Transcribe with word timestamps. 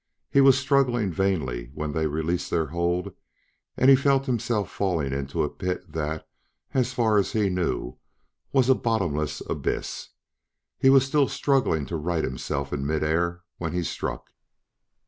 He 0.31 0.41
was 0.41 0.57
struggling 0.57 1.13
vainly 1.13 1.69
when 1.75 1.91
they 1.91 2.07
released 2.07 2.49
their 2.49 2.65
hold 2.65 3.13
and 3.77 3.87
he 3.87 3.95
felt 3.95 4.25
himself 4.25 4.71
falling 4.71 5.13
into 5.13 5.43
a 5.43 5.49
pit 5.51 5.91
that, 5.91 6.27
as 6.73 6.91
far 6.91 7.19
as 7.19 7.33
he 7.33 7.51
knew, 7.51 7.97
was 8.51 8.67
a 8.67 8.73
bottomless 8.73 9.43
abyss. 9.47 10.07
He 10.79 10.89
was 10.89 11.05
still 11.05 11.27
struggling 11.27 11.85
to 11.85 11.97
right 11.97 12.23
himself 12.23 12.73
in 12.73 12.83
mid 12.83 13.03
air 13.03 13.41
when 13.59 13.73
he 13.73 13.83
struck. 13.83 14.31